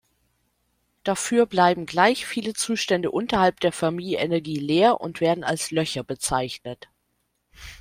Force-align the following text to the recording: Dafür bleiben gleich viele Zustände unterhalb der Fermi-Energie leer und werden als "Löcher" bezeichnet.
Dafür 1.03 1.45
bleiben 1.45 1.85
gleich 1.85 2.25
viele 2.25 2.53
Zustände 2.53 3.11
unterhalb 3.11 3.59
der 3.59 3.71
Fermi-Energie 3.71 4.57
leer 4.57 4.99
und 4.99 5.21
werden 5.21 5.43
als 5.43 5.69
"Löcher" 5.69 6.03
bezeichnet. 6.03 6.89